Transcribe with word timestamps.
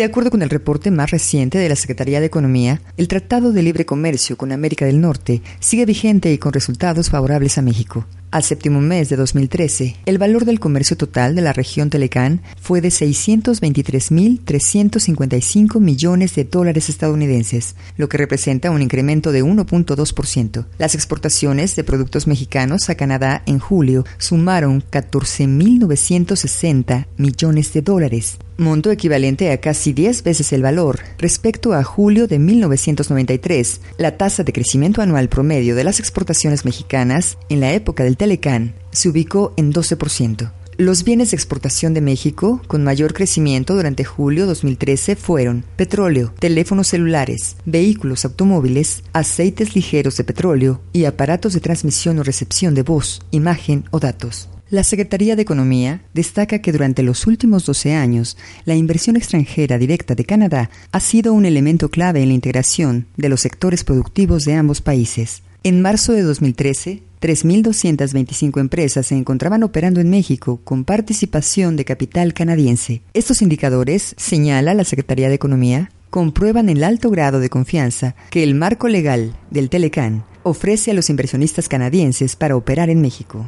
De 0.00 0.04
acuerdo 0.04 0.30
con 0.30 0.40
el 0.40 0.48
reporte 0.48 0.90
más 0.90 1.10
reciente 1.10 1.58
de 1.58 1.68
la 1.68 1.76
Secretaría 1.76 2.20
de 2.20 2.26
Economía, 2.26 2.80
el 2.96 3.06
Tratado 3.06 3.52
de 3.52 3.62
Libre 3.62 3.84
Comercio 3.84 4.38
con 4.38 4.50
América 4.50 4.86
del 4.86 4.98
Norte 4.98 5.42
sigue 5.58 5.84
vigente 5.84 6.32
y 6.32 6.38
con 6.38 6.54
resultados 6.54 7.10
favorables 7.10 7.58
a 7.58 7.62
México. 7.62 8.06
Al 8.32 8.44
séptimo 8.44 8.80
mes 8.80 9.08
de 9.08 9.16
2013, 9.16 9.96
el 10.06 10.18
valor 10.18 10.44
del 10.44 10.60
comercio 10.60 10.96
total 10.96 11.34
de 11.34 11.42
la 11.42 11.52
región 11.52 11.90
Telecán 11.90 12.42
fue 12.60 12.80
de 12.80 12.90
623.355 12.90 15.80
millones 15.80 16.36
de 16.36 16.44
dólares 16.44 16.88
estadounidenses, 16.88 17.74
lo 17.96 18.08
que 18.08 18.18
representa 18.18 18.70
un 18.70 18.82
incremento 18.82 19.32
de 19.32 19.42
1.2%. 19.42 20.64
Las 20.78 20.94
exportaciones 20.94 21.74
de 21.74 21.82
productos 21.82 22.28
mexicanos 22.28 22.88
a 22.88 22.94
Canadá 22.94 23.42
en 23.46 23.58
julio 23.58 24.04
sumaron 24.18 24.84
14.960 24.92 27.06
millones 27.16 27.72
de 27.72 27.82
dólares, 27.82 28.38
monto 28.60 28.92
equivalente 28.92 29.50
a 29.50 29.58
casi 29.58 29.92
10 29.92 30.22
veces 30.22 30.52
el 30.52 30.62
valor. 30.62 31.00
Respecto 31.18 31.74
a 31.74 31.82
julio 31.82 32.28
de 32.28 32.38
1993, 32.38 33.80
la 33.98 34.16
tasa 34.16 34.44
de 34.44 34.52
crecimiento 34.52 35.02
anual 35.02 35.28
promedio 35.28 35.74
de 35.74 35.82
las 35.82 35.98
exportaciones 35.98 36.64
mexicanas 36.64 37.36
en 37.48 37.58
la 37.58 37.72
época 37.72 38.04
del 38.04 38.16
Telecán 38.20 38.74
se 38.90 39.08
ubicó 39.08 39.54
en 39.56 39.72
12%. 39.72 40.52
Los 40.76 41.04
bienes 41.04 41.30
de 41.30 41.36
exportación 41.38 41.94
de 41.94 42.02
México 42.02 42.60
con 42.66 42.84
mayor 42.84 43.14
crecimiento 43.14 43.74
durante 43.74 44.04
julio 44.04 44.44
2013 44.44 45.16
fueron 45.16 45.64
petróleo, 45.76 46.30
teléfonos 46.38 46.88
celulares, 46.88 47.56
vehículos 47.64 48.26
automóviles, 48.26 49.04
aceites 49.14 49.74
ligeros 49.74 50.18
de 50.18 50.24
petróleo 50.24 50.82
y 50.92 51.06
aparatos 51.06 51.54
de 51.54 51.60
transmisión 51.60 52.18
o 52.18 52.22
recepción 52.22 52.74
de 52.74 52.82
voz, 52.82 53.22
imagen 53.30 53.84
o 53.90 54.00
datos. 54.00 54.50
La 54.70 54.84
Secretaría 54.84 55.34
de 55.34 55.42
Economía 55.42 56.00
destaca 56.14 56.60
que 56.60 56.70
durante 56.70 57.02
los 57.02 57.26
últimos 57.26 57.66
12 57.66 57.94
años, 57.96 58.36
la 58.64 58.76
inversión 58.76 59.16
extranjera 59.16 59.78
directa 59.78 60.14
de 60.14 60.24
Canadá 60.24 60.70
ha 60.92 61.00
sido 61.00 61.32
un 61.32 61.44
elemento 61.44 61.88
clave 61.88 62.22
en 62.22 62.28
la 62.28 62.34
integración 62.34 63.08
de 63.16 63.28
los 63.28 63.40
sectores 63.40 63.82
productivos 63.82 64.44
de 64.44 64.54
ambos 64.54 64.80
países. 64.80 65.42
En 65.64 65.82
marzo 65.82 66.12
de 66.12 66.22
2013, 66.22 67.02
3.225 67.20 68.60
empresas 68.60 69.08
se 69.08 69.16
encontraban 69.16 69.64
operando 69.64 70.00
en 70.00 70.08
México 70.08 70.60
con 70.62 70.84
participación 70.84 71.74
de 71.74 71.84
capital 71.84 72.32
canadiense. 72.32 73.02
Estos 73.12 73.42
indicadores, 73.42 74.14
señala 74.18 74.72
la 74.74 74.84
Secretaría 74.84 75.28
de 75.28 75.34
Economía, 75.34 75.90
comprueban 76.10 76.68
el 76.68 76.84
alto 76.84 77.10
grado 77.10 77.40
de 77.40 77.50
confianza 77.50 78.14
que 78.30 78.44
el 78.44 78.54
marco 78.54 78.86
legal 78.86 79.34
del 79.50 79.68
Telecán 79.68 80.22
ofrece 80.44 80.92
a 80.92 80.94
los 80.94 81.10
inversionistas 81.10 81.68
canadienses 81.68 82.36
para 82.36 82.54
operar 82.54 82.88
en 82.88 83.00
México. 83.00 83.44